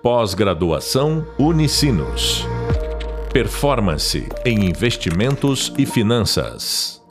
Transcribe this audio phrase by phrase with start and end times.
[0.00, 2.46] Pós-graduação Unicinos.
[3.32, 7.04] Performance em investimentos e finanças.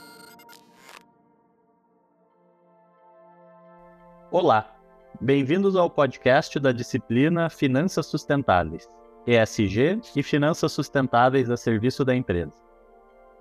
[4.31, 4.73] Olá,
[5.19, 8.87] bem-vindos ao podcast da disciplina Finanças Sustentáveis,
[9.27, 12.53] ESG e Finanças Sustentáveis a serviço da empresa.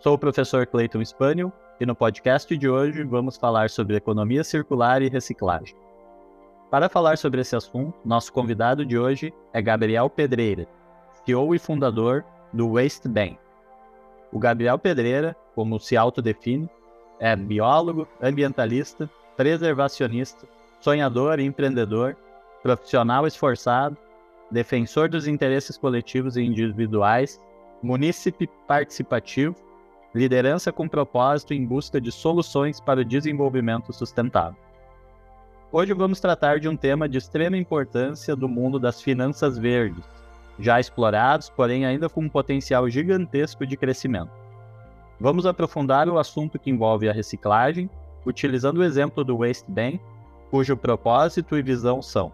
[0.01, 5.03] Sou o professor Clayton Spaniel e no podcast de hoje vamos falar sobre economia circular
[5.03, 5.86] e reciclagem.
[6.71, 10.67] Para falar sobre esse assunto, nosso convidado de hoje é Gabriel Pedreira,
[11.25, 13.39] CEO e fundador do Waste Bank.
[14.33, 16.69] O Gabriel Pedreira, como se autodefine,
[17.21, 20.47] é biólogo, ambientalista, preservacionista,
[20.81, 22.17] sonhador e empreendedor,
[22.65, 23.97] profissional esforçado,
[24.51, 27.41] defensor dos interesses coletivos e individuais,
[27.81, 29.55] munícipe participativo,
[30.13, 34.66] liderança com propósito em busca de soluções para o desenvolvimento sustentável.
[35.73, 40.05] Hoje vamos tratar de um tema de extrema importância do mundo das finanças verdes,
[40.61, 44.31] já explorados, porém ainda com um potencial gigantesco de crescimento.
[45.19, 47.91] Vamos aprofundar o assunto que envolve a reciclagem,
[48.25, 50.01] utilizando o exemplo do Waste Bank,
[50.53, 52.33] cujo propósito e visão são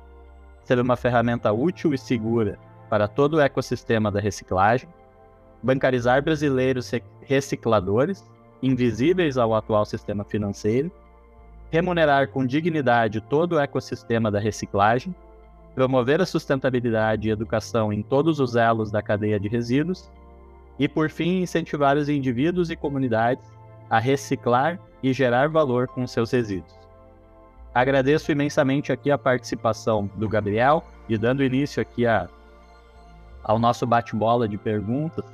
[0.63, 2.59] ser uma ferramenta útil e segura
[2.91, 4.89] para todo o ecossistema da reciclagem,
[5.63, 6.91] bancarizar brasileiros
[7.23, 8.31] recicladores,
[8.63, 10.93] invisíveis ao atual sistema financeiro,
[11.73, 15.15] remunerar com dignidade todo o ecossistema da reciclagem,
[15.75, 20.11] promover a sustentabilidade e educação em todos os elos da cadeia de resíduos
[20.79, 23.51] e, por fim, incentivar os indivíduos e comunidades
[23.89, 26.79] a reciclar e gerar valor com seus resíduos.
[27.75, 32.29] Agradeço imensamente aqui a participação do Gabriel e dando início aqui a,
[33.43, 35.25] ao nosso bate-bola de perguntas.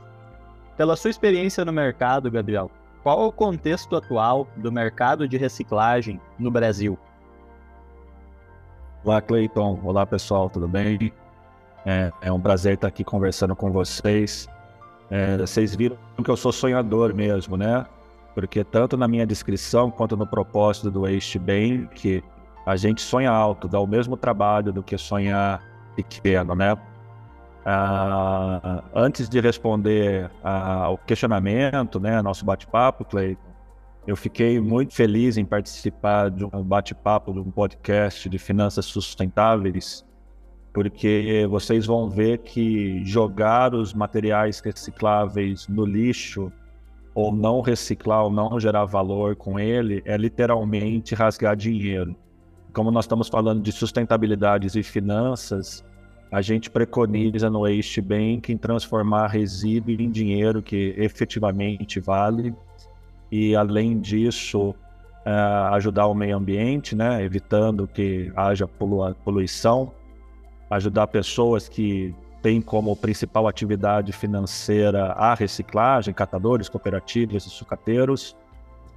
[0.77, 2.71] Pela sua experiência no mercado, Gabriel,
[3.03, 6.99] qual o contexto atual do mercado de reciclagem no Brasil?
[9.05, 9.81] Olá, Cleiton.
[9.85, 11.13] Olá, pessoal, tudo bem?
[11.87, 14.49] É, é, um prazer estar aqui conversando com vocês.
[15.11, 17.87] É, vocês viram que eu sou sonhador mesmo, né?
[18.35, 22.23] Porque tanto na minha descrição quanto no propósito do Waste Bank,
[22.67, 25.63] a gente sonha alto, dá o mesmo trabalho do que sonhar
[25.97, 26.77] pequeno, né?
[27.71, 33.43] Ah, antes de responder ao questionamento, né, nosso bate-papo, Cleiton,
[34.07, 40.03] eu fiquei muito feliz em participar de um bate-papo, de um podcast de finanças sustentáveis,
[40.73, 46.51] porque vocês vão ver que jogar os materiais recicláveis no lixo,
[47.15, 52.17] ou não reciclar, ou não gerar valor com ele, é literalmente rasgar dinheiro.
[52.73, 55.85] Como nós estamos falando de sustentabilidade e finanças,
[56.31, 62.55] a gente preconiza no Waste Bank em transformar resíduo em dinheiro que efetivamente vale
[63.31, 68.69] e, além disso, uh, ajudar o meio ambiente, né, evitando que haja
[69.25, 69.93] poluição,
[70.71, 78.37] ajudar pessoas que têm como principal atividade financeira a reciclagem, catadores, cooperativas e sucateiros.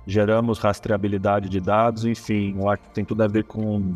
[0.06, 3.96] Geramos rastreabilidade de dados, enfim, eu que tem tudo a ver com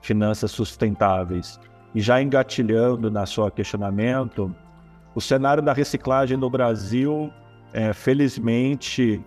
[0.00, 1.58] finanças sustentáveis.
[1.94, 4.54] E já engatilhando na sua questionamento,
[5.14, 7.30] o cenário da reciclagem no Brasil,
[7.72, 9.24] é, felizmente,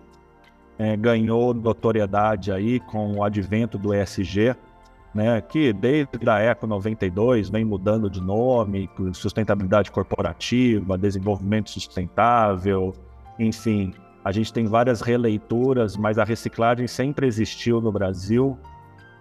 [0.78, 4.56] é, ganhou notoriedade aí com o advento do ESG,
[5.14, 12.94] né, que desde a Eco 92 vem mudando de nome, sustentabilidade corporativa, desenvolvimento sustentável,
[13.40, 18.60] enfim, a gente tem várias releituras, mas a reciclagem sempre existiu no Brasil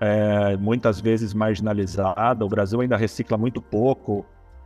[0.00, 2.44] é, muitas vezes marginalizada.
[2.44, 4.24] O Brasil ainda recicla muito pouco.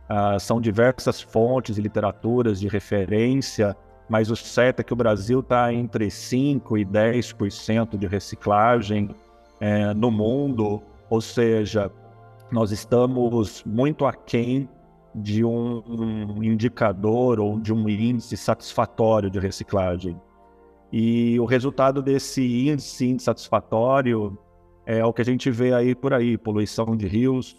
[0.09, 3.75] Uh, são diversas fontes e literaturas de referência,
[4.09, 9.15] mas o certo é que o Brasil está entre 5% e 10% de reciclagem
[9.61, 11.89] é, no mundo, ou seja,
[12.51, 14.67] nós estamos muito aquém
[15.15, 20.19] de um, um indicador ou de um índice satisfatório de reciclagem.
[20.91, 24.37] E o resultado desse índice insatisfatório
[24.85, 27.55] é o que a gente vê aí por aí: poluição de rios,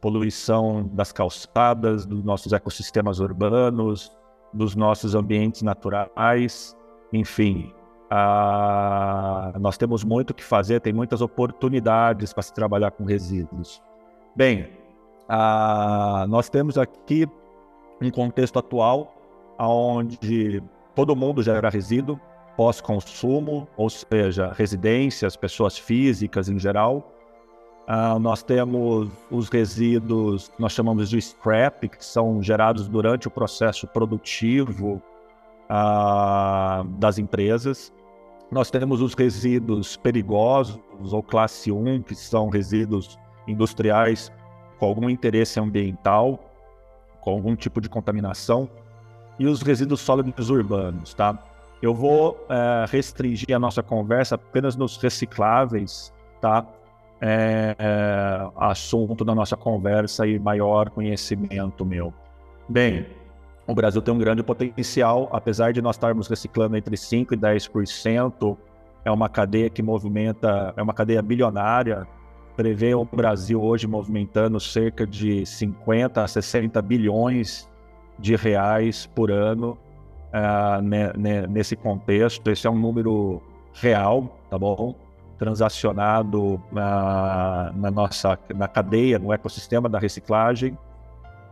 [0.00, 4.10] poluição das calçadas, dos nossos ecossistemas urbanos,
[4.52, 6.76] dos nossos ambientes naturais,
[7.12, 7.72] enfim.
[9.60, 13.82] nós temos muito o que fazer, tem muitas oportunidades para se trabalhar com resíduos.
[14.34, 14.70] Bem,
[16.28, 17.26] nós temos aqui
[18.00, 19.14] um contexto atual
[19.58, 20.62] onde
[20.94, 22.18] todo mundo gera resíduo,
[22.60, 27.10] pós-consumo, ou seja, residências, pessoas físicas em geral.
[27.88, 33.86] Uh, nós temos os resíduos, nós chamamos de scrap, que são gerados durante o processo
[33.86, 35.00] produtivo
[35.70, 37.90] uh, das empresas.
[38.50, 40.78] Nós temos os resíduos perigosos,
[41.10, 43.18] ou classe 1, que são resíduos
[43.48, 44.30] industriais
[44.78, 46.38] com algum interesse ambiental.
[47.22, 48.68] com algum tipo de contaminação,
[49.38, 51.49] e os resíduos sólidos urbanos, tá?
[51.82, 56.66] Eu vou é, restringir a nossa conversa apenas nos recicláveis, tá?
[57.22, 62.12] É, é, assunto da nossa conversa e maior conhecimento meu.
[62.68, 63.06] Bem,
[63.66, 68.56] o Brasil tem um grande potencial, apesar de nós estarmos reciclando entre 5% e 10%,
[69.04, 72.06] é uma cadeia que movimenta, é uma cadeia bilionária,
[72.56, 77.68] prevê o Brasil hoje movimentando cerca de 50 a 60 bilhões
[78.18, 79.78] de reais por ano
[80.30, 82.50] uh, ne, ne, nesse contexto.
[82.50, 83.42] Esse é um número
[83.74, 84.94] real, tá bom?
[85.38, 90.76] Transacionado na, na nossa na cadeia, no ecossistema da reciclagem,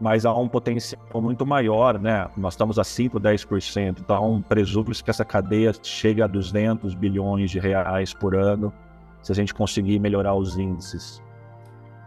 [0.01, 2.29] mas há um potencial muito maior, né?
[2.37, 7.59] Nós estamos a 5, 10%, então presume-se que essa cadeia chegue a 200 bilhões de
[7.59, 8.73] reais por ano
[9.23, 11.23] se a gente conseguir melhorar os índices.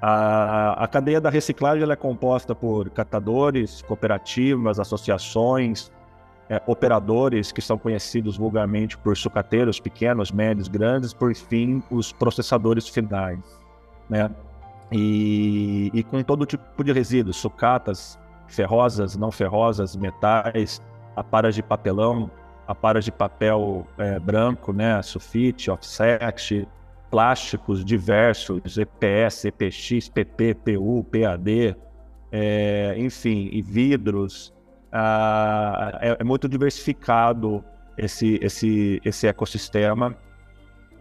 [0.01, 5.91] A, a cadeia da reciclagem é composta por catadores, cooperativas, associações,
[6.51, 12.89] é, operadores que são conhecidos vulgarmente por sucateiros pequenos, médios, grandes, por fim, os processadores
[12.89, 13.39] finais.
[14.09, 14.29] Né?
[14.91, 20.81] E, e com todo tipo de resíduos, sucatas, ferrosas, não ferrosas, metais,
[21.15, 22.29] aparas de papelão,
[22.67, 26.67] aparas de papel é, branco, né, sulfite, offset,
[27.09, 31.77] plásticos diversos, EPS, EPX, PP, PU, PAD,
[32.29, 34.53] é, enfim, e vidros.
[34.91, 37.63] Ah, é, é, muito diversificado
[37.97, 40.15] esse, esse, esse ecossistema,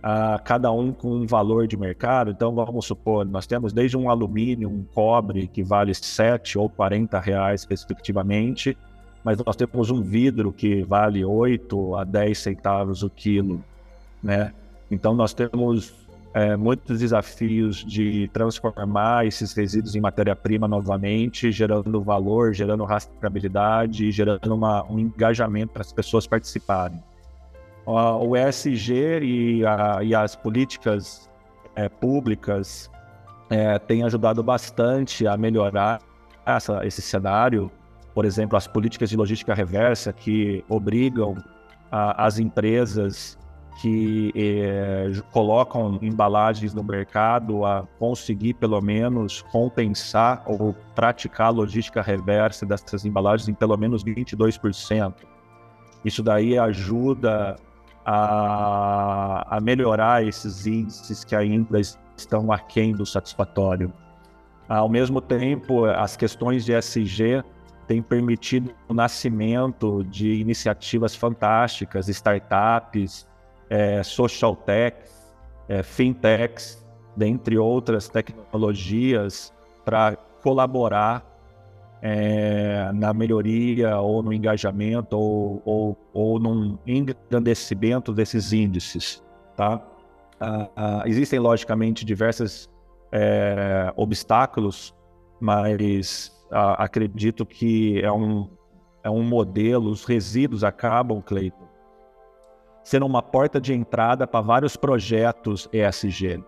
[0.03, 2.31] ah, cada um com um valor de mercado.
[2.31, 7.19] Então, vamos supor, nós temos desde um alumínio, um cobre, que vale 7 ou 40
[7.19, 8.79] reais, respectivamente,
[9.25, 13.63] mas nós temos um vidro que vale 8 a 10 centavos o quilo,
[14.23, 14.53] né?
[14.91, 15.95] Então, nós temos
[16.33, 24.55] é, muitos desafios de transformar esses resíduos em matéria-prima novamente, gerando valor, gerando rastreabilidade, gerando
[24.55, 27.03] uma, um engajamento para as pessoas participarem.
[27.85, 31.29] O ESG e, a, e as políticas
[31.75, 32.89] é, públicas
[33.49, 36.01] é, têm ajudado bastante a melhorar
[36.47, 37.71] essa, esse cenário.
[38.15, 41.37] Por exemplo, as políticas de logística reversa que obrigam
[41.91, 43.37] a, as empresas
[43.81, 52.03] que eh, colocam embalagens no mercado a conseguir pelo menos compensar ou praticar a logística
[52.03, 55.15] reversa dessas embalagens em pelo menos 22%.
[56.05, 57.57] Isso daí ajuda
[58.05, 61.81] a, a melhorar esses índices que ainda
[62.17, 63.93] estão aquém do satisfatório.
[64.69, 67.43] Ao mesmo tempo, as questões de SG
[67.87, 73.27] têm permitido o nascimento de iniciativas fantásticas, startups,
[73.71, 75.35] é, social techs,
[75.69, 76.85] é, fintechs,
[77.17, 81.25] dentre outras tecnologias, para colaborar
[82.03, 89.23] é, na melhoria ou no engajamento ou, ou, ou num engrandecimento desses índices.
[89.57, 89.81] Tá?
[90.41, 92.69] Ah, ah, existem, logicamente, diversos
[93.13, 94.95] é, obstáculos,
[95.39, 98.49] mas ah, acredito que é um,
[99.05, 101.69] é um modelo, os resíduos acabam, Cleiton,
[102.91, 106.43] sendo uma porta de entrada para vários projetos ESG.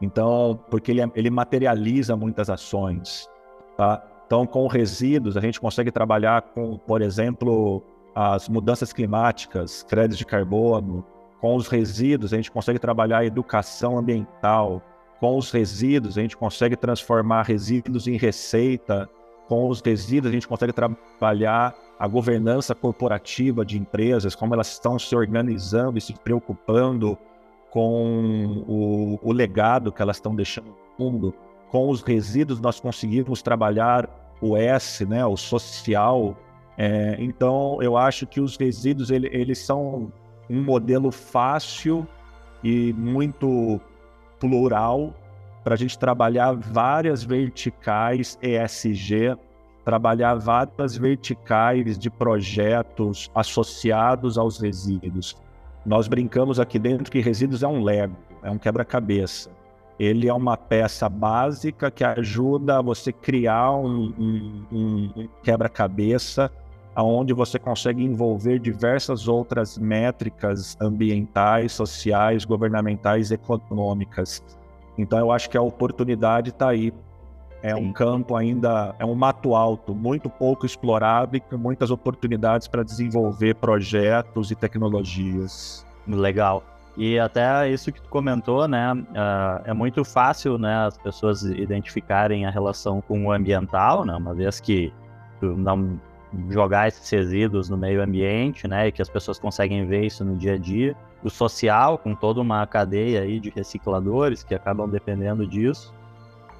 [0.00, 3.28] Então, porque ele, ele materializa muitas ações.
[3.76, 4.02] Tá?
[4.26, 7.82] Então, com resíduos, a gente consegue trabalhar com, por exemplo,
[8.14, 11.04] as mudanças climáticas, créditos de carbono.
[11.38, 14.80] Com os resíduos, a gente consegue trabalhar a educação ambiental.
[15.20, 19.06] Com os resíduos, a gente consegue transformar resíduos em receita.
[19.48, 24.98] Com os resíduos, a gente consegue trabalhar a governança corporativa de empresas, como elas estão
[24.98, 27.16] se organizando e se preocupando
[27.70, 31.34] com o, o legado que elas estão deixando no mundo.
[31.70, 34.08] Com os resíduos, nós conseguimos trabalhar
[34.40, 36.36] o S, né, o social.
[36.76, 40.12] É, então, eu acho que os resíduos ele, eles são
[40.48, 42.06] um modelo fácil
[42.62, 43.80] e muito
[44.38, 45.14] plural
[45.62, 49.36] para a gente trabalhar várias verticais ESG
[49.84, 55.36] trabalhar várias verticais de projetos associados aos resíduos.
[55.84, 59.50] Nós brincamos aqui dentro que resíduos é um Lego, é um quebra-cabeça.
[59.98, 66.50] Ele é uma peça básica que ajuda você criar um, um, um quebra-cabeça
[67.02, 74.42] onde você consegue envolver diversas outras métricas ambientais, sociais, governamentais, econômicas.
[74.96, 76.92] Então eu acho que a oportunidade está aí
[77.64, 82.68] é um campo ainda, é um mato alto, muito pouco explorado e com muitas oportunidades
[82.68, 85.86] para desenvolver projetos e tecnologias.
[86.06, 86.62] Legal.
[86.94, 88.92] E até isso que tu comentou, né?
[88.92, 94.14] Uh, é muito fácil, né, as pessoas identificarem a relação com o ambiental, né?
[94.14, 94.92] Uma vez que
[95.40, 95.98] não
[96.50, 100.36] jogar esses resíduos no meio ambiente, né, e que as pessoas conseguem ver isso no
[100.36, 100.94] dia a dia.
[101.22, 105.94] O social, com toda uma cadeia aí de recicladores que acabam dependendo disso.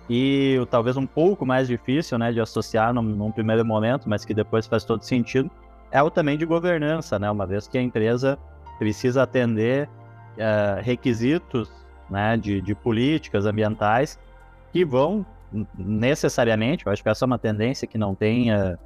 [0.09, 4.35] E talvez um pouco mais difícil, né, de associar num, num, primeiro momento, mas que
[4.35, 5.51] depois faz todo sentido,
[5.91, 8.39] é o também de governança, né, uma vez que a empresa
[8.79, 9.89] precisa atender
[10.37, 11.73] uh, requisitos,
[12.11, 14.19] né, de, de políticas ambientais
[14.73, 15.25] que vão
[15.79, 18.79] necessariamente, eu acho que essa é uma tendência que não tenha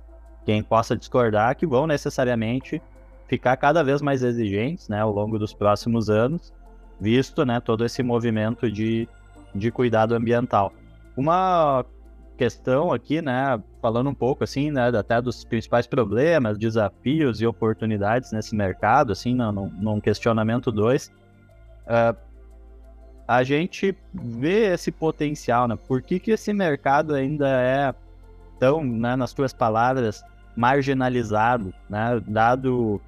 [0.45, 2.81] quem possa discordar, que vão necessariamente
[3.27, 6.53] ficar cada vez mais exigentes né, ao longo dos próximos anos,
[7.01, 9.09] visto né, todo esse movimento de,
[9.55, 10.73] de cuidado ambiental.
[11.19, 11.85] Uma
[12.37, 18.31] questão aqui, né, falando um pouco assim, né, até dos principais problemas, desafios e oportunidades
[18.31, 21.13] nesse mercado, assim, num, num questionamento 2, uh,
[21.89, 22.17] ah,
[23.27, 25.77] a gente vê esse potencial, né?
[25.89, 27.93] Por que, que esse mercado ainda é
[28.61, 30.23] tão, né, nas tuas palavras,
[30.57, 32.23] marginalizado, né?
[32.29, 33.01] Dado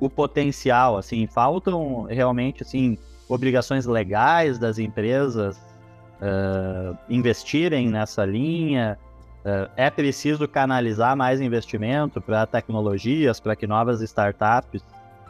[0.00, 5.67] o potencial, assim, faltam realmente, assim, obrigações legais das empresas
[6.20, 8.98] uh, investirem nessa linha.
[9.44, 14.84] Uh, é preciso canalizar mais investimento para tecnologias, para que novas startups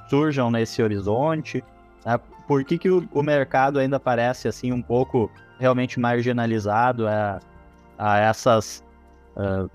[0.09, 1.63] surjam nesse horizonte.
[2.05, 2.19] Né?
[2.47, 7.41] Por que, que o, o, mercado ainda parece assim um pouco realmente marginalizado a,
[7.99, 8.83] a essas
[9.37, 9.71] uh,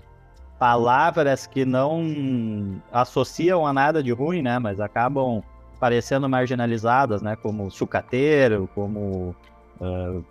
[0.58, 4.58] palavras que não associam a nada de ruim, né?
[4.58, 5.42] Mas acabam
[5.78, 7.36] parecendo marginalizadas, né?
[7.36, 9.34] Como sucateiro, como
[9.80, 10.24] uh,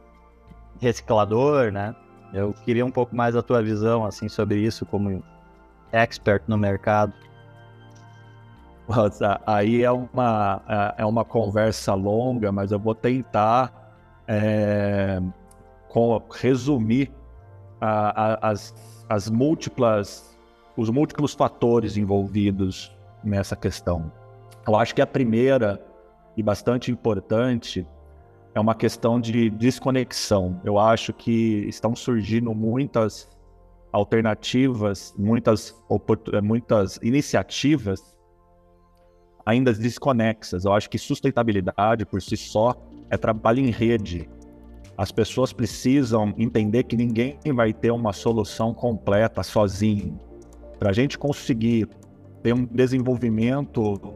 [0.83, 1.95] reciclador, né?
[2.33, 5.23] Eu queria um pouco mais a tua visão, assim, sobre isso como
[5.91, 7.13] expert no mercado.
[8.87, 13.93] Nossa, aí é uma, é, é uma conversa longa, mas eu vou tentar
[14.27, 15.21] é,
[15.89, 17.11] com, resumir
[17.79, 18.73] a, a, as
[19.09, 20.37] as múltiplas,
[20.75, 24.11] os múltiplos fatores envolvidos nessa questão.
[24.67, 25.83] Eu acho que a primeira
[26.35, 27.85] e bastante importante
[28.55, 30.61] é uma questão de desconexão.
[30.63, 33.29] Eu acho que estão surgindo muitas
[33.91, 35.75] alternativas, muitas,
[36.41, 38.15] muitas iniciativas
[39.45, 40.65] ainda desconexas.
[40.65, 42.75] Eu acho que sustentabilidade por si só
[43.09, 44.29] é trabalho em rede,
[44.97, 50.19] as pessoas precisam entender que ninguém vai ter uma solução completa sozinho.
[50.77, 51.87] Para a gente conseguir
[52.43, 54.13] ter um desenvolvimento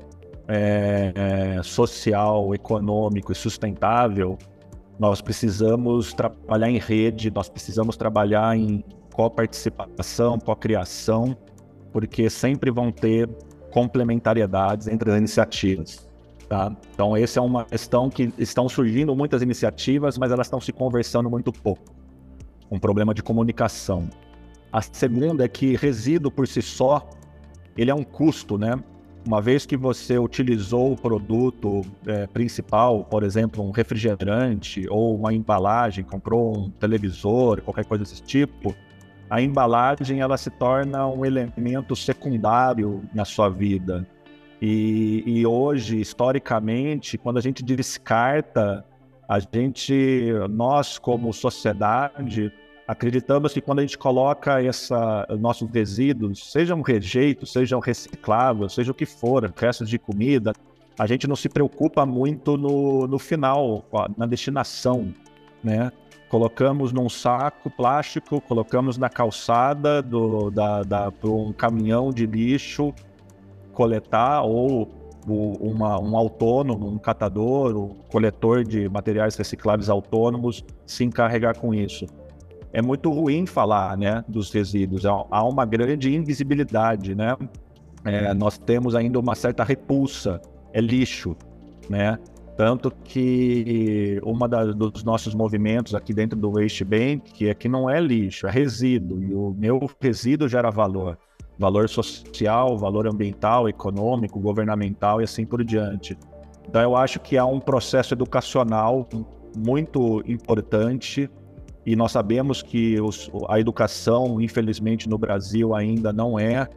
[0.47, 4.37] é, é, social, econômico e sustentável,
[4.99, 11.35] nós precisamos trabalhar em rede, nós precisamos trabalhar em coparticipação, co-criação,
[11.91, 13.29] porque sempre vão ter
[13.71, 16.07] complementariedades entre as iniciativas.
[16.47, 16.71] Tá?
[16.93, 21.29] Então, essa é uma questão que estão surgindo muitas iniciativas, mas elas estão se conversando
[21.29, 21.83] muito pouco.
[22.71, 24.09] Um problema de comunicação.
[24.71, 27.07] A segunda é que resíduo por si só,
[27.77, 28.75] ele é um custo, né?
[29.27, 35.33] Uma vez que você utilizou o produto é, principal, por exemplo, um refrigerante ou uma
[35.33, 38.73] embalagem, comprou um televisor, qualquer coisa desse tipo,
[39.29, 44.07] a embalagem ela se torna um elemento secundário na sua vida.
[44.61, 48.85] E, e, hoje, historicamente, quando a gente descarta,
[49.27, 52.49] a gente, nós como sociedade,
[52.87, 58.95] acreditamos que quando a gente coloca essa, nossos resíduos, sejam rejeitos, sejam recicláveis, seja o
[58.95, 60.53] que for, restos de comida,
[60.97, 63.85] a gente não se preocupa muito no, no final,
[64.17, 65.13] na destinação,
[65.63, 65.91] né?
[66.29, 72.93] Colocamos num saco plástico, colocamos na calçada do, da, da, um caminhão de lixo
[73.73, 74.89] coletar ou
[75.25, 82.07] uma, um autônomo, um catador, um coletor de materiais recicláveis autônomos se encarregar com isso.
[82.77, 87.35] É muito ruim falar né, dos resíduos, há uma grande invisibilidade, né?
[88.05, 90.39] É, nós temos ainda uma certa repulsa,
[90.71, 91.35] é lixo,
[91.89, 92.19] né?
[92.55, 97.99] Tanto que uma dos nossos movimentos aqui dentro do Waste Bank é que não é
[97.99, 101.17] lixo, é resíduo, e o meu resíduo gera valor
[101.57, 106.15] valor social, valor ambiental, econômico, governamental e assim por diante.
[106.69, 109.09] Então, eu acho que há um processo educacional
[109.57, 111.27] muito importante
[111.87, 116.67] e nós sabemos que os, a educação, infelizmente, no Brasil ainda não é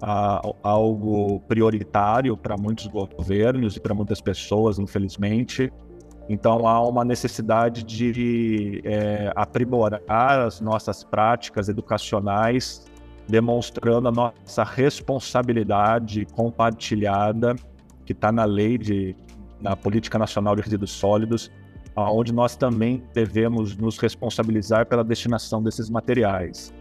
[0.00, 5.68] a, algo prioritário para muitos governos e para muitas pessoas, infelizmente.
[6.28, 12.84] Então, há uma necessidade de é, aprimorar as nossas práticas educacionais
[13.26, 17.56] demonstrando a nossa responsabilidade compartilhada
[18.06, 19.16] que está na lei de
[19.60, 21.50] na política nacional de resíduos sólidos,
[21.96, 26.72] onde nós também devemos nos responsabilizar pela destinação desses materiais.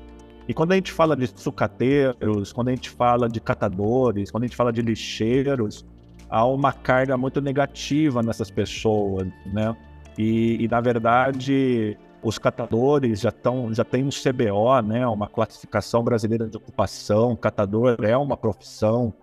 [0.47, 4.47] E quando a gente fala de sucateiros, quando a gente fala de catadores, quando a
[4.47, 5.85] gente fala de lixeiros,
[6.29, 9.75] há uma carga muito negativa nessas pessoas, né?
[10.17, 15.05] E, e na verdade, os catadores já estão já tem um CBO, né?
[15.07, 17.35] Uma classificação brasileira de ocupação.
[17.35, 19.13] Catador é uma profissão.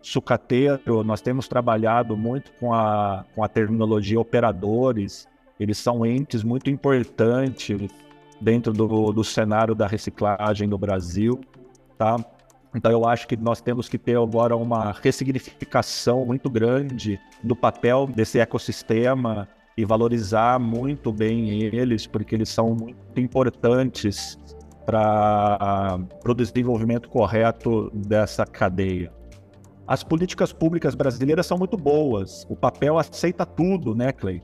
[0.00, 5.28] Sucateiro, nós temos trabalhado muito com a, com a terminologia operadores.
[5.58, 7.90] Eles são entes muito importantes
[8.40, 11.40] dentro do, do cenário da reciclagem no Brasil,
[11.96, 12.16] tá?
[12.74, 18.06] Então eu acho que nós temos que ter agora uma ressignificação muito grande do papel
[18.06, 24.38] desse ecossistema e valorizar muito bem eles, porque eles são muito importantes
[24.84, 29.17] para o desenvolvimento correto dessa cadeia.
[29.88, 34.42] As políticas públicas brasileiras são muito boas, o papel aceita tudo, né, Clay?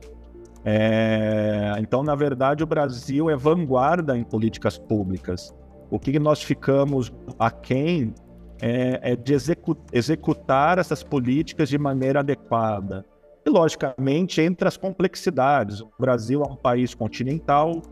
[0.64, 5.54] É, então, na verdade, o Brasil é vanguarda em políticas públicas.
[5.90, 8.14] O que nós ficamos aquém
[8.62, 13.04] é, é de execu executar essas políticas de maneira adequada.
[13.44, 15.82] E, logicamente, entre as complexidades.
[15.82, 17.82] O Brasil é um país continental,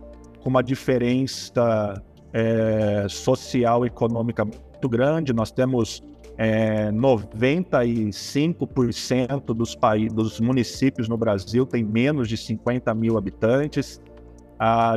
[0.40, 5.34] com uma diferença é, social e econômica muito grande.
[5.34, 6.02] Nós temos
[6.44, 9.78] é, 95% dos,
[10.12, 14.02] dos municípios no Brasil têm menos de 50 mil habitantes.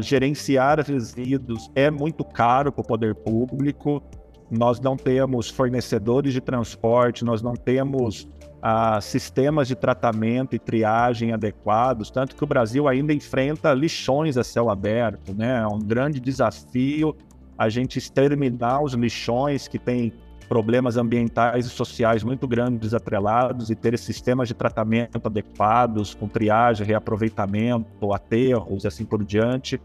[0.02, 4.02] Gerenciar resíduos é muito caro para o poder público.
[4.50, 8.28] Nós não temos fornecedores de transporte, nós não temos
[8.60, 14.44] ah, sistemas de tratamento e triagem adequados, tanto que o Brasil ainda enfrenta lixões a
[14.44, 15.62] céu aberto, né?
[15.62, 17.16] É um grande desafio
[17.56, 20.12] a gente exterminar os lixões que têm
[20.46, 26.86] problemas ambientais e sociais muito grandes atrelados e ter sistemas de tratamento adequados, com triagem,
[26.86, 29.80] reaproveitamento, aterros e assim por diante.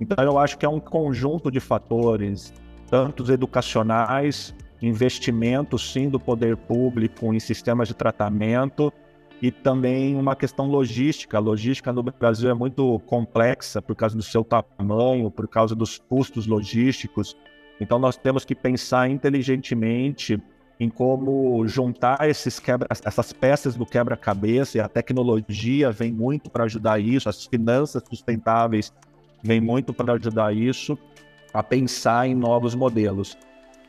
[0.00, 2.52] Então, eu acho que é um conjunto de fatores,
[2.88, 8.92] tanto educacionais, investimentos, sim, do poder público em sistemas de tratamento
[9.40, 11.36] e também uma questão logística.
[11.36, 15.98] A logística no Brasil é muito complexa por causa do seu tamanho, por causa dos
[15.98, 17.36] custos logísticos.
[17.80, 20.40] Então nós temos que pensar inteligentemente
[20.78, 26.64] em como juntar esses quebra, essas peças do quebra-cabeça e a tecnologia vem muito para
[26.64, 28.92] ajudar isso, as finanças sustentáveis
[29.42, 30.98] vem muito para ajudar isso
[31.52, 33.38] a pensar em novos modelos.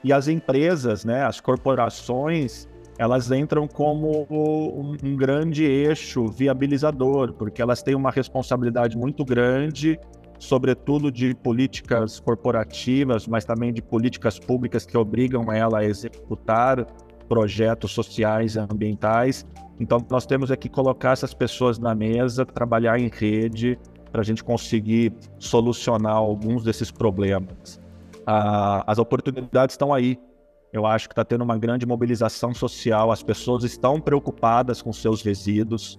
[0.04, 7.62] E as empresas, né, as corporações, elas entram como um, um grande eixo viabilizador, porque
[7.62, 10.00] elas têm uma responsabilidade muito grande
[10.40, 16.86] sobretudo de políticas corporativas, mas também de políticas públicas que obrigam ela a executar
[17.28, 19.46] projetos sociais e ambientais.
[19.80, 23.78] Então, nós temos aqui colocar essas pessoas na mesa, trabalhar em rede,
[24.12, 27.80] para a gente conseguir solucionar alguns desses problemas.
[28.26, 30.20] Ah, as oportunidades estão aí.
[30.74, 35.22] Eu acho que está tendo uma grande mobilização social, as pessoas estão preocupadas com seus
[35.22, 35.98] resíduos,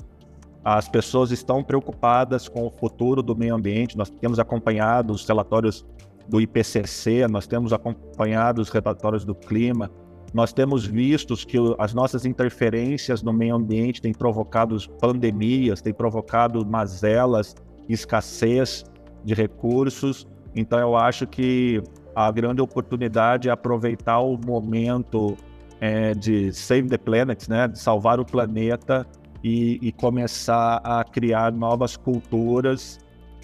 [0.77, 3.97] as pessoas estão preocupadas com o futuro do meio ambiente.
[3.97, 5.87] Nós temos acompanhado os relatórios
[6.29, 9.91] do IPCC, nós temos acompanhado os relatórios do clima,
[10.35, 16.67] nós temos visto que as nossas interferências no meio ambiente têm provocado pandemias, têm provocado
[16.67, 17.57] mazelas,
[17.89, 18.85] escassez
[19.25, 20.27] de recursos.
[20.55, 21.83] Então, eu acho que
[22.15, 25.35] a grande oportunidade é aproveitar o momento
[25.81, 29.07] é, de save the planet, né, de salvar o planeta
[29.43, 32.99] e, e começar a criar novas culturas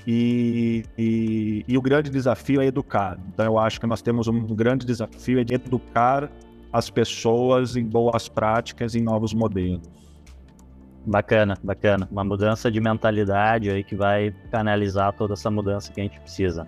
[0.07, 3.19] e, e, e, o grande desafio é educar.
[3.29, 6.31] Então, eu acho que nós temos um grande desafio é de educar
[6.73, 9.81] as pessoas em boas práticas, em novos modelos.
[11.07, 12.09] Bacana, bacana.
[12.11, 16.67] Uma mudança de mentalidade aí que vai canalizar toda essa mudança que a gente precisa.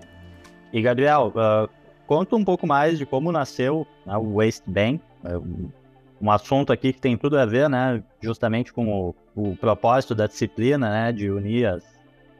[0.73, 1.69] E, Gabriel, uh,
[2.07, 5.71] conta um pouco mais de como nasceu né, o Waste Bank, uh,
[6.21, 10.27] um assunto aqui que tem tudo a ver, né, justamente com o, o propósito da
[10.27, 11.85] disciplina, né, de unir as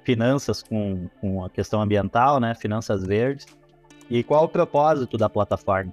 [0.03, 3.47] finanças com, com a questão ambiental, né, finanças verdes.
[4.09, 5.93] E qual o propósito da plataforma?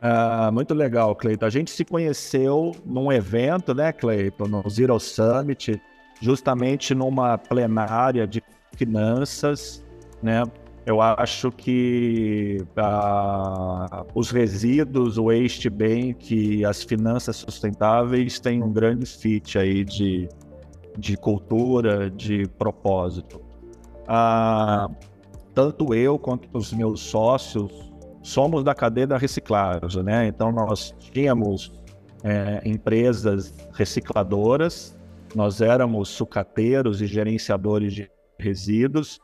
[0.00, 1.46] Ah, muito legal, Cleiton.
[1.46, 5.80] A gente se conheceu num evento, né, Cleiton, no Zero Summit,
[6.20, 8.42] justamente numa plenária de
[8.76, 9.84] finanças,
[10.22, 10.44] né,
[10.86, 18.72] eu acho que ah, os resíduos, o waste bank e as finanças sustentáveis têm um
[18.72, 20.28] grande fit aí de,
[20.96, 23.42] de cultura, de propósito.
[24.06, 24.88] Ah,
[25.52, 30.28] tanto eu quanto os meus sócios somos da cadeia da reciclagem, né?
[30.28, 31.72] Então nós tínhamos
[32.22, 34.96] é, empresas recicladoras,
[35.34, 39.18] nós éramos sucateiros e gerenciadores de resíduos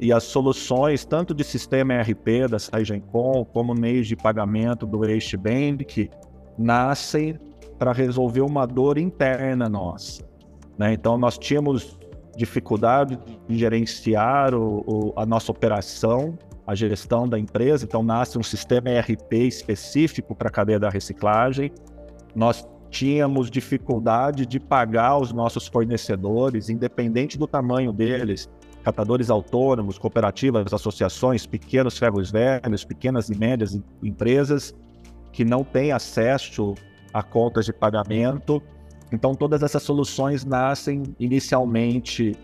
[0.00, 5.00] e, as soluções, tanto de sistema ERP da Sagencom, como meios de pagamento do
[5.38, 6.10] Bank,
[6.56, 7.38] nascem
[7.78, 10.24] para resolver uma dor interna nossa.
[10.78, 10.94] Né?
[10.94, 11.98] Então, nós tínhamos
[12.36, 18.42] dificuldade de gerenciar o, o, a nossa operação, a gestão da empresa, então nasce um
[18.42, 21.70] sistema ERP específico para a cadeia da reciclagem.
[22.34, 28.48] Nós tínhamos dificuldade de pagar os nossos fornecedores, independente do tamanho deles,
[28.84, 34.74] catadores autônomos, cooperativas, associações, pequenos ferros velhos, pequenas e médias empresas
[35.32, 36.74] que não têm acesso
[37.12, 38.62] a contas de pagamento.
[39.10, 42.36] Então, todas essas soluções nascem inicialmente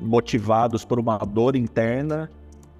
[0.00, 2.30] motivados por uma dor interna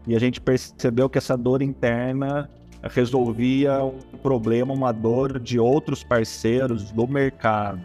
[0.06, 2.48] e a gente percebeu que essa dor interna
[2.82, 7.82] resolvia um problema, uma dor de outros parceiros do mercado.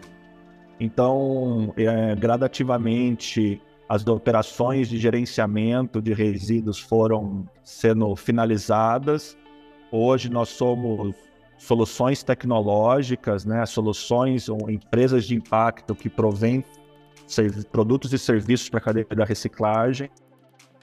[0.80, 9.36] Então, é, gradativamente, as operações de gerenciamento de resíduos foram sendo finalizadas.
[9.92, 11.14] Hoje nós somos
[11.56, 16.64] soluções tecnológicas, né, soluções ou empresas de impacto que provêm
[17.70, 20.10] produtos e serviços para a cadeia da reciclagem.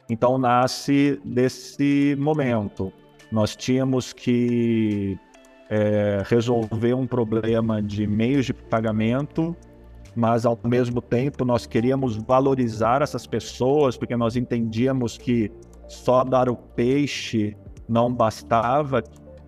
[0.09, 2.91] Então nasce desse momento.
[3.31, 5.17] Nós tínhamos que
[5.69, 9.55] é, resolver um problema de meios de pagamento
[10.15, 15.51] mas ao mesmo tempo nós queríamos valorizar essas pessoas, porque nós entendíamos que
[15.87, 17.55] só dar o peixe
[17.87, 19.01] não bastava,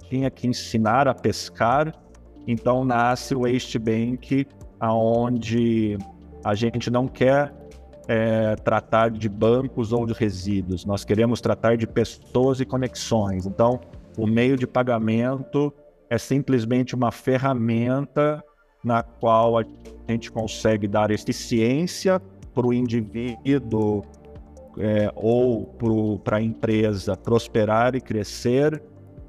[0.10, 1.93] tinha que ensinar a pescar.
[2.47, 4.45] Então nasce o Waste Bank,
[4.80, 5.97] aonde
[6.43, 7.54] a gente não quer
[8.08, 13.45] é, tratar de bancos ou de resíduos, nós queremos tratar de pessoas e conexões.
[13.45, 13.80] Então,
[14.17, 15.73] o meio de pagamento
[16.10, 18.43] é simplesmente uma ferramenta
[18.86, 19.65] na qual a
[20.08, 22.21] gente consegue dar eficiência
[22.54, 24.04] para o indivíduo
[24.78, 25.65] é, ou
[26.24, 28.82] para a empresa prosperar e crescer,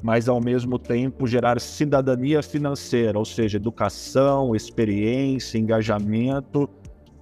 [0.02, 6.68] mas ao mesmo tempo gerar cidadania financeira, ou seja, educação, experiência, engajamento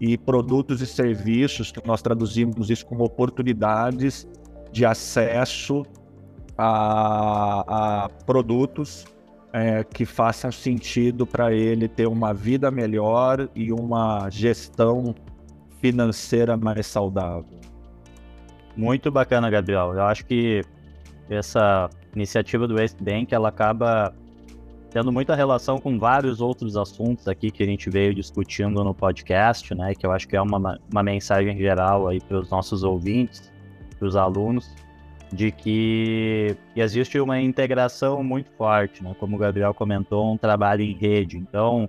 [0.00, 4.26] e produtos e serviços que nós traduzimos isso como oportunidades
[4.72, 5.84] de acesso
[6.58, 9.04] a, a produtos
[9.54, 15.14] é, que façam sentido para ele ter uma vida melhor e uma gestão
[15.80, 17.60] financeira mais saudável.
[18.76, 19.94] Muito bacana, Gabriel.
[19.94, 20.60] Eu acho que
[21.30, 24.12] essa iniciativa do West Bank ela acaba
[24.90, 29.72] tendo muita relação com vários outros assuntos aqui que a gente veio discutindo no podcast,
[29.72, 29.94] né?
[29.94, 33.52] Que eu acho que é uma, uma mensagem geral aí para os nossos ouvintes,
[34.00, 34.74] para os alunos,
[35.34, 39.14] de que existe uma integração muito forte, né?
[39.18, 41.36] como o Gabriel comentou, um trabalho em rede.
[41.36, 41.88] Então,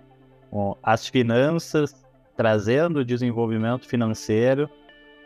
[0.81, 1.95] as finanças
[2.35, 4.69] trazendo desenvolvimento financeiro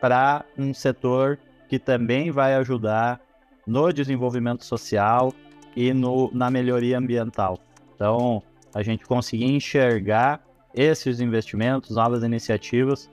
[0.01, 3.21] para um setor que também vai ajudar
[3.65, 5.34] no desenvolvimento social
[5.75, 7.58] e no, na melhoria ambiental.
[7.95, 10.41] Então, a gente conseguir enxergar
[10.73, 13.10] esses investimentos, novas iniciativas,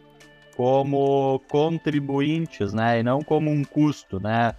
[0.57, 4.55] como contribuintes, né, e não como um custo, né?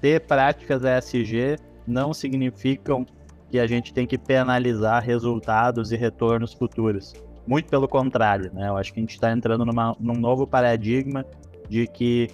[0.00, 3.04] Ter práticas ESG não significam
[3.50, 7.12] que a gente tem que penalizar resultados e retornos futuros.
[7.46, 8.68] Muito pelo contrário, né?
[8.68, 11.24] Eu acho que a gente está entrando numa, num novo paradigma
[11.68, 12.28] de que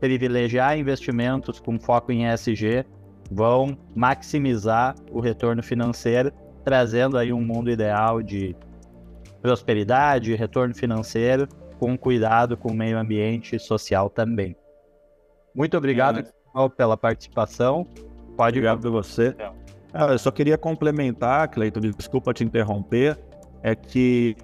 [0.00, 2.84] privilegiar investimentos com foco em ESG
[3.30, 6.32] vão maximizar o retorno financeiro,
[6.64, 8.56] trazendo aí um mundo ideal de
[9.40, 14.56] prosperidade, retorno financeiro, com cuidado com o meio ambiente e social também.
[15.54, 16.20] Muito obrigado.
[16.20, 17.86] É pela participação.
[18.36, 19.34] Pode Obrigado por você.
[19.38, 19.50] É.
[19.92, 23.18] Ah, eu só queria complementar, Cleiton, desculpa te interromper,
[23.62, 24.36] é que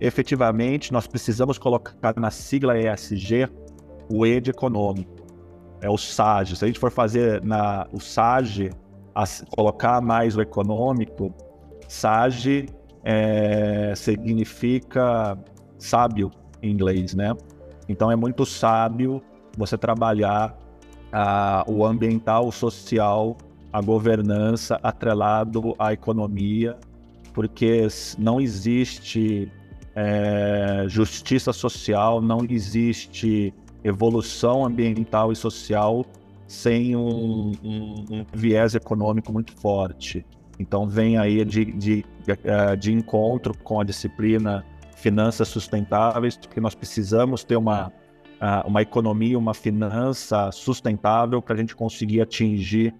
[0.00, 3.48] efetivamente nós precisamos colocar na sigla ESG
[4.10, 5.16] o E de econômico.
[5.80, 6.56] É o SAG.
[6.56, 8.70] Se a gente for fazer na, o SAG,
[9.14, 11.32] a, colocar mais o econômico,
[11.86, 12.66] SAG
[13.04, 15.38] é, significa
[15.78, 16.30] sábio
[16.62, 17.34] em inglês, né?
[17.88, 19.22] Então é muito sábio
[19.56, 20.56] você trabalhar
[21.12, 23.36] a, o ambiental, o social,
[23.72, 26.76] a governança atrelado à economia,
[27.32, 27.86] porque
[28.18, 29.50] não existe
[29.94, 33.52] é, justiça social, não existe
[33.84, 36.04] evolução ambiental e social
[36.46, 40.24] sem um, um, um viés econômico muito forte.
[40.58, 42.04] Então vem aí de, de,
[42.44, 44.64] é, de encontro com a disciplina
[44.96, 47.92] finanças sustentáveis, porque nós precisamos ter uma
[48.66, 52.94] uma economia, uma finança sustentável para a gente conseguir atingir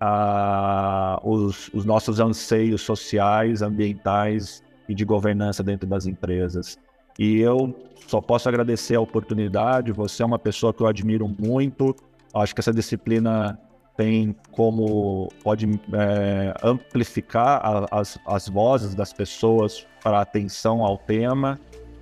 [0.00, 6.78] uh, os, os nossos anseios sociais, ambientais e de governança dentro das empresas.
[7.18, 7.74] E eu
[8.06, 9.90] só posso agradecer a oportunidade.
[9.92, 11.96] Você é uma pessoa que eu admiro muito.
[12.34, 13.58] Acho que essa disciplina
[13.96, 21.58] tem como pode é, amplificar a, as, as vozes das pessoas para atenção ao tema.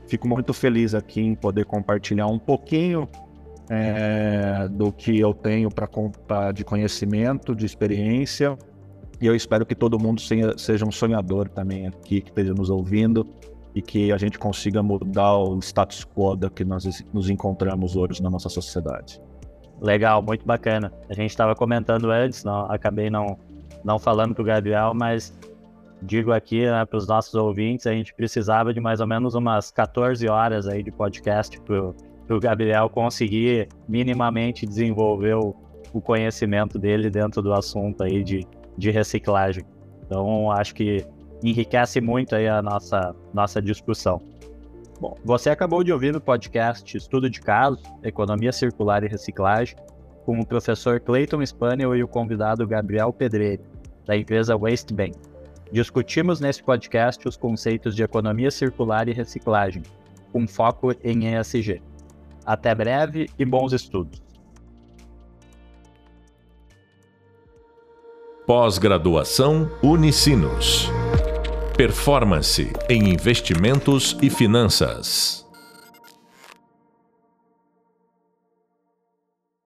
[0.07, 3.09] Fico muito feliz aqui em poder compartilhar um pouquinho
[3.71, 8.57] é, do que eu tenho para de conhecimento, de experiência.
[9.21, 13.27] E eu espero que todo mundo seja um sonhador também aqui, que esteja nos ouvindo
[13.75, 18.23] e que a gente consiga mudar o status quo da que nós nos encontramos hoje
[18.23, 19.21] na nossa sociedade.
[19.81, 20.93] Legal, muito bacana.
[21.09, 23.37] A gente estava comentando antes, não, acabei não,
[23.83, 25.37] não falando para o Gabriel, mas
[26.03, 29.71] digo aqui né, para os nossos ouvintes, a gente precisava de mais ou menos umas
[29.71, 35.55] 14 horas aí de podcast para o Gabriel conseguir minimamente desenvolver o,
[35.93, 39.65] o, conhecimento dele dentro do assunto aí de, de reciclagem.
[40.07, 41.07] Então, acho que
[41.43, 44.21] enriquece muito aí a nossa, nossa discussão.
[45.01, 49.77] Bom, você acabou de ouvir o podcast Estudo de Casos, Economia Circular e Reciclagem,
[50.25, 53.63] com o professor Clayton Spaniel e o convidado Gabriel Pedreira,
[54.07, 55.34] da empresa Waste Bank.
[55.73, 59.83] Discutimos nesse podcast os conceitos de economia circular e reciclagem,
[60.33, 61.83] com foco em ESG.
[62.45, 64.23] Até breve e bons estudos.
[68.47, 70.91] Pós-graduação Unicinos.
[71.77, 75.44] Performance em investimentos e finanças.